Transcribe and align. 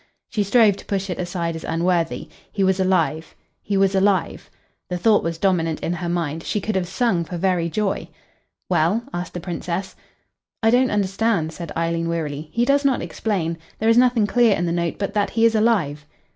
She 0.29 0.41
strove 0.41 0.77
to 0.77 0.85
push 0.87 1.11
it 1.11 1.19
aside 1.19 1.55
as 1.55 1.63
unworthy. 1.63 2.27
He 2.51 2.63
was 2.63 2.79
alive. 2.79 3.35
He 3.61 3.77
was 3.77 3.93
alive. 3.93 4.49
The 4.89 4.97
thought 4.97 5.21
was 5.21 5.37
dominant 5.37 5.79
in 5.81 5.93
her 5.93 6.09
mind. 6.09 6.41
She 6.41 6.59
could 6.59 6.73
have 6.73 6.87
sung 6.87 7.23
for 7.23 7.37
very 7.37 7.69
joy. 7.69 8.07
"Well?" 8.67 9.03
asked 9.13 9.35
the 9.35 9.39
Princess. 9.39 9.95
"I 10.63 10.71
don't 10.71 10.89
understand," 10.89 11.53
said 11.53 11.71
Eileen 11.77 12.09
wearily. 12.09 12.49
"He 12.51 12.65
does 12.65 12.83
not 12.83 13.03
explain. 13.03 13.59
There 13.77 13.89
is 13.89 13.95
nothing 13.99 14.25
clear 14.25 14.55
in 14.55 14.65
the 14.65 14.71
note 14.71 14.97
but 14.97 15.13
that 15.13 15.29
he 15.29 15.45
is 15.45 15.53
alive." 15.53 16.07